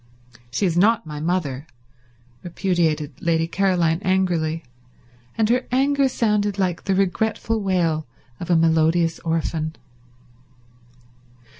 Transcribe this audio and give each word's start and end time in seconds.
"She 0.49 0.65
is 0.65 0.75
not 0.75 1.05
my 1.05 1.19
mother," 1.19 1.67
repudiated 2.41 3.13
Lady 3.21 3.45
Caroline 3.45 4.01
angrily; 4.01 4.63
and 5.37 5.47
her 5.49 5.67
anger 5.71 6.09
sounded 6.09 6.57
like 6.57 6.85
the 6.85 6.95
regretful 6.95 7.61
wail 7.61 8.07
of 8.39 8.49
a 8.49 8.55
melodious 8.55 9.19
orphan. 9.19 9.75